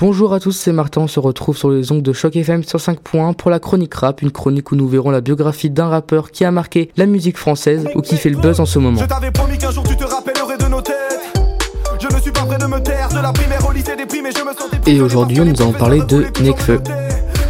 [0.00, 2.80] Bonjour à tous, c'est Martin, on se retrouve sur les ongles de Choc FM sur
[2.80, 6.30] 5 points pour la chronique rap, une chronique où nous verrons la biographie d'un rappeur
[6.30, 9.00] qui a marqué la musique française ou qui fait le buzz en ce moment.
[9.00, 10.94] Je t'avais promis qu'un jour tu te rappellerais de nos têtes.
[11.98, 14.44] Je ne suis pas prêt de me taire, de la primaire au lycée déprimé, je
[14.44, 16.80] me sentais Et aujourd'hui, nous allons parler de Nekfeu.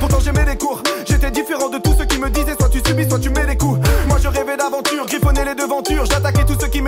[0.01, 3.07] Pourtant j'aimais les cours, j'étais différent de tous ceux qui me disaient soit tu subis,
[3.07, 3.45] soit tu mets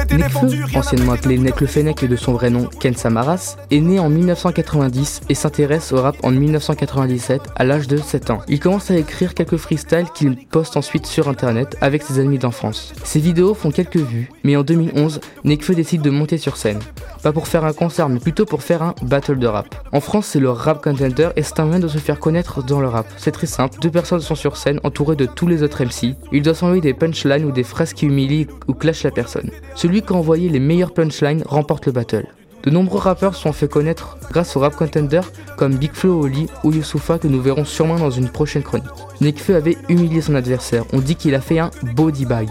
[0.09, 3.99] Nekfeu, anciennement appelé Nek le Fennec et de son vrai nom Ken Samaras, est né
[3.99, 8.41] en 1990 et s'intéresse au rap en 1997 à l'âge de 7 ans.
[8.49, 12.95] Il commence à écrire quelques freestyles qu'il poste ensuite sur internet avec ses amis d'enfance.
[13.05, 16.79] Ses vidéos font quelques vues, mais en 2011, Nekfeu décide de monter sur scène.
[17.23, 19.75] Pas pour faire un concert, mais plutôt pour faire un battle de rap.
[19.93, 22.81] En France, c'est le rap contender et c'est un moyen de se faire connaître dans
[22.81, 23.07] le rap.
[23.19, 26.17] C'est très simple, deux personnes sont sur scène entourées de tous les autres MC.
[26.33, 29.51] Ils doivent s'envoyer des punchlines ou des phrases qui humilient ou clashent la personne.
[29.75, 32.27] Celui qui a envoyé les meilleures punchlines remporte le battle.
[32.63, 35.21] De nombreux rappeurs sont fait connaître grâce au rap contender
[35.57, 38.87] comme Big Flo Oli ou Youssoufa que nous verrons sûrement dans une prochaine chronique.
[39.21, 42.49] Nekfeu avait humilié son adversaire, on dit qu'il a fait un body bag.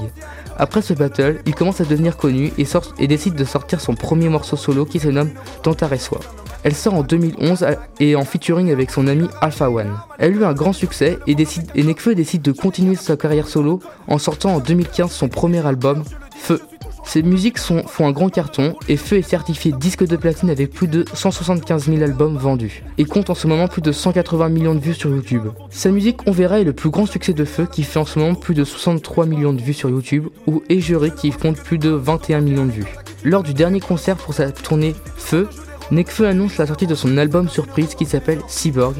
[0.58, 2.66] Après ce battle, il commence à devenir connu et,
[3.00, 5.30] et décide de sortir son premier morceau solo qui se nomme
[5.64, 6.20] Tantareswa.
[6.64, 9.96] Elle sort en 2011 à- et en featuring avec son ami Alpha One.
[10.18, 13.80] Elle eut un grand succès et, décide, et Nekfeu décide de continuer sa carrière solo
[14.10, 16.04] en sortant en 2015 son premier album,
[16.36, 16.60] Feu.
[17.04, 20.88] Ses musiques font un grand carton et Feu est certifié disque de platine avec plus
[20.88, 24.80] de 175 000 albums vendus et compte en ce moment plus de 180 millions de
[24.80, 25.50] vues sur YouTube.
[25.70, 28.20] Sa musique On verra est le plus grand succès de Feu qui fait en ce
[28.20, 31.90] moment plus de 63 millions de vues sur YouTube ou Égéré qui compte plus de
[31.90, 32.96] 21 millions de vues.
[33.24, 35.48] Lors du dernier concert pour sa tournée Feu,
[35.92, 38.96] Nekfeu annonce la sortie de son album surprise qui s'appelle Cyborg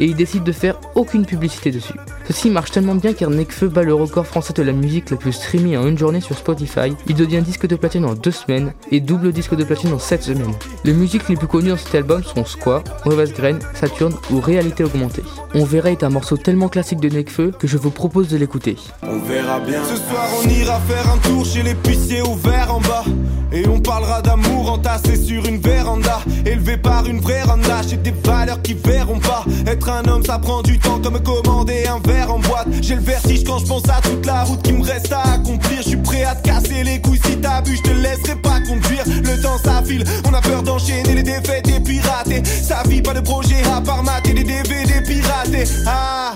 [0.00, 1.94] et il décide de faire aucune publicité dessus.
[2.26, 5.32] Ceci marche tellement bien car Nekfeu bat le record français de la musique la plus
[5.32, 6.92] streamée en une journée sur Spotify.
[7.06, 10.22] Il devient disque de platine en deux semaines et double disque de platine en 7
[10.22, 10.54] semaines.
[10.84, 14.84] Les musiques les plus connues dans cet album sont Squat, Mauvaise Graine, Saturne ou Réalité
[14.84, 15.22] Augmentée.
[15.54, 18.76] On verra est un morceau tellement classique de Nekfeu que je vous propose de l'écouter.
[19.02, 19.82] On verra bien.
[19.84, 23.04] Ce soir, on ira faire un tour chez l'épicier en bas.
[23.52, 26.20] Et on parlera d'amour entassé sur une véranda.
[26.46, 27.82] Élevé par une vraie randa.
[27.82, 29.44] J'ai des valeurs qui verront pas.
[29.90, 32.68] Un homme, ça prend du temps comme commander un verre en boîte.
[32.80, 35.82] J'ai le vertige quand je pense à toute la route qui me reste à accomplir.
[35.82, 37.76] Je suis prêt à te casser les couilles si bu.
[37.76, 39.04] Je te laisserai pas conduire.
[39.06, 40.04] Le temps s'affile.
[40.28, 42.44] On a peur d'enchaîner les défaites et pirater.
[42.44, 45.64] Sa vie, pas de projet à part mater des DVD piratés.
[45.86, 46.34] Ah!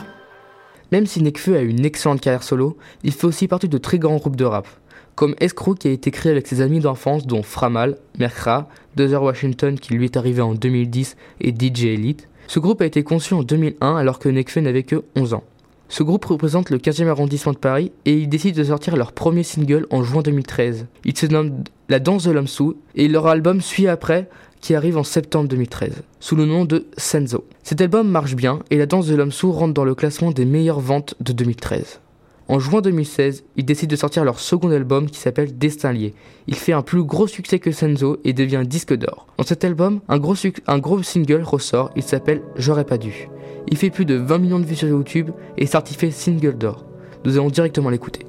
[0.93, 4.17] Même si Nekfeu a une excellente carrière solo, il fait aussi partie de très grands
[4.17, 4.69] groupes de rap,
[5.15, 9.79] comme Escrow qui a été créé avec ses amis d'enfance dont Framal, Merkra, Dozer Washington
[9.79, 12.29] qui lui est arrivé en 2010 et DJ Elite.
[12.47, 15.45] Ce groupe a été conçu en 2001 alors que Nekfeu n'avait que 11 ans.
[15.89, 19.43] Ce groupe représente le 15e arrondissement de Paris et ils décident de sortir leur premier
[19.43, 20.87] single en juin 2013.
[21.05, 24.29] Il se nomme La danse de l'homme sous et leur album suit après
[24.61, 27.45] qui arrive en septembre 2013, sous le nom de Senzo.
[27.63, 30.47] Cet album marche bien et La danse de l'homme sourd rentre dans le classement des
[30.47, 32.01] meilleures ventes de 2013.
[32.47, 36.15] En juin 2016, ils décident de sortir leur second album qui s'appelle Destin lié.
[36.47, 39.27] Il fait un plus gros succès que Senzo et devient disque d'or.
[39.39, 40.35] Dans cet album, un gros,
[40.67, 43.31] un gros single ressort, il s'appelle J'aurais pas dû.
[43.69, 46.85] Il fait plus de 20 millions de vues sur YouTube et est certifié single d'or.
[47.25, 48.27] Nous allons directement l'écouter.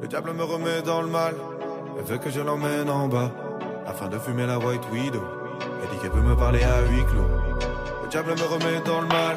[0.00, 1.36] Le diable me remet dans le mal.
[1.96, 3.32] Elle veut que je l'emmène en bas.
[3.86, 5.22] Afin de fumer la White Widow.
[5.60, 7.22] Elle dit qu'elle peut me parler à huis clos.
[8.02, 9.36] Le diable me remet dans le mal.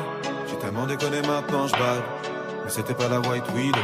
[0.49, 2.34] J'ai tellement déconné maintenant, je bats.
[2.65, 3.79] Mais c'était pas la White Widow.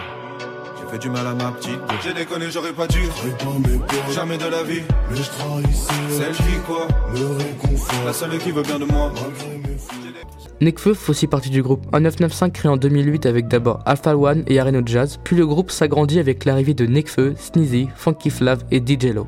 [0.80, 1.80] J'ai fait du mal à ma petite.
[2.04, 3.00] J'ai déconné, j'aurais pas dû.
[4.14, 4.82] Jamais de la vie.
[5.10, 6.88] Mais je trahissais, Celle qui quoi?
[7.14, 9.12] Me réconfort La seule qui veut bien de moi.
[9.64, 10.66] mes.
[10.66, 14.60] Nekfeu fait aussi partie du groupe 1995 créé en 2008 avec d'abord Alpha One et
[14.60, 19.06] Areno Jazz, puis le groupe s'agrandit avec l'arrivée de Nekfeu, Sneezy, Funky Flav et DJ
[19.16, 19.26] Lo.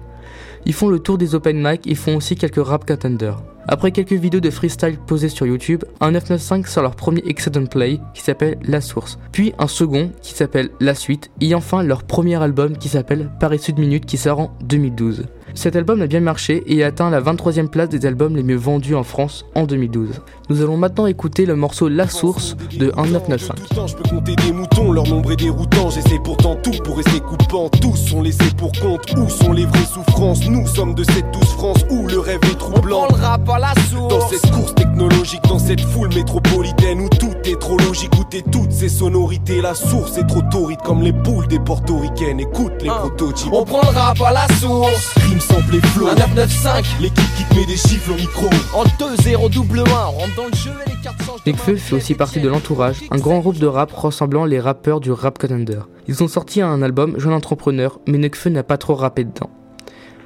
[0.66, 3.42] Ils font le tour des open mic et font aussi quelques rap contenders.
[3.68, 8.22] Après quelques vidéos de freestyle posées sur YouTube, 1995 sort leur premier Excellent Play qui
[8.22, 12.78] s'appelle La Source, puis un second qui s'appelle La Suite, et enfin leur premier album
[12.78, 15.26] qui s'appelle Paris Sud Minute qui sort en 2012.
[15.56, 18.56] Cet album a bien marché et a atteint la 23e place des albums les mieux
[18.58, 20.22] vendus en France en 2012.
[20.50, 23.56] Nous allons maintenant écouter le morceau La Source de 1995.
[23.70, 25.90] Tout temps, je peux compter des moutons, leur nombre est déroutant.
[25.92, 27.70] J'essaie pourtant tout pour rester coupant.
[27.70, 29.02] Tous sont laissés pour compte.
[29.16, 30.44] Où sont les vraies souffrances?
[30.50, 33.08] Nous sommes de cette douce France où le rêve est troublant.
[33.10, 34.10] le rap à la source.
[34.14, 38.72] Dans cette course technologique, dans cette foule métropolitaine où tout est trop logique, goûter toutes
[38.72, 39.62] ces sonorités.
[39.62, 42.40] La source est trop torride comme les boules des portoricaines.
[42.40, 42.98] Écoute les Hein.
[43.02, 43.54] prototypes.
[43.54, 45.14] On prend le rap à la source.
[45.54, 46.08] Sample et flow.
[46.08, 48.48] Un 995 L'équipe qui te met des chiffres au micro.
[48.74, 49.84] en 2-0 double 1.
[49.84, 51.44] On rentre dans le jeu et les cartes changent.
[51.44, 51.78] de Nekfeu main.
[51.78, 55.38] fait aussi partie de l'entourage, un grand groupe de rap ressemblant les rappeurs du rap
[55.38, 55.78] contender.
[56.08, 59.52] Ils ont sorti un album Jeune Entrepreneur, mais Nekfeu n'a pas trop rappé dedans.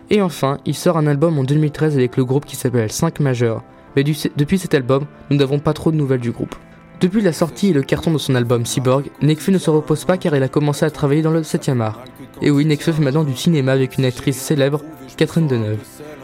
[0.09, 3.63] Et enfin, il sort un album en 2013 avec le groupe qui s'appelle 5 Majeurs.
[3.97, 6.56] mais depuis cet album, nous n'avons pas trop de nouvelles du groupe.
[7.00, 10.18] Depuis la sortie et le carton de son album Cyborg, Nekfeu ne se repose pas
[10.18, 12.04] car il a commencé à travailler dans le 7ème art.
[12.42, 14.82] Et oui, Nekfeu fait maintenant du cinéma avec une actrice célèbre,
[15.16, 15.78] Catherine Deneuve.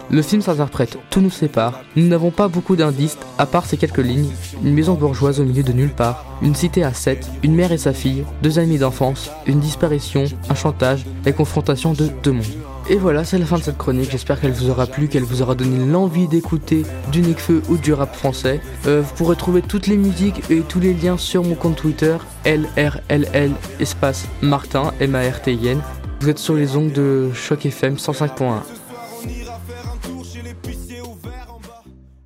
[0.10, 1.81] Le film s'interprète, tout nous sépare.
[1.96, 4.31] Nous n'avons pas beaucoup d'indices, à part ces quelques lignes.
[4.64, 7.78] Une maison bourgeoise au milieu de nulle part, une cité à sept, une mère et
[7.78, 12.46] sa fille, deux amis d'enfance, une disparition, un chantage, la confrontation de deux mondes.
[12.89, 14.12] Et voilà, c'est la fin de cette chronique.
[14.12, 17.94] J'espère qu'elle vous aura plu, qu'elle vous aura donné l'envie d'écouter du Necfeu ou du
[17.94, 18.59] rap français.
[18.88, 22.18] Euh, vous pourrez trouver toutes les musiques et tous les liens sur mon compte Twitter,
[22.45, 25.80] LRLL espace Martin, M-A-R-T-I-N.
[26.19, 28.82] Vous êtes sur les ongles de Choc FM 105.1.